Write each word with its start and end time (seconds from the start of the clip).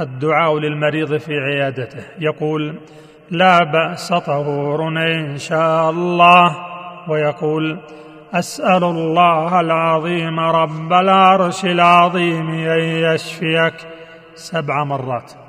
الدعاء 0.00 0.58
للمريض 0.58 1.16
في 1.16 1.32
عيادته. 1.32 2.04
يقول 2.18 2.80
لا 3.30 3.58
بأس 3.64 4.08
طهور 4.08 4.88
إن 4.88 5.36
شاء 5.38 5.90
الله. 5.90 6.56
ويقول 7.08 7.78
أسأل 8.34 8.84
الله 8.84 9.60
العظيم 9.60 10.40
رب 10.40 10.92
العرش 10.92 11.64
العظيم 11.64 12.50
أن 12.50 12.80
يشفيك. 12.80 13.74
سبع 14.34 14.84
مرات. 14.84 15.45